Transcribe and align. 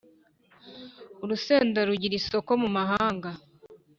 Urusenda 1.23 1.79
rugira 1.87 2.15
isoko 2.19 2.51
mumahanga 2.61 3.29